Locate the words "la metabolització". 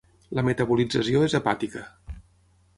0.37-1.21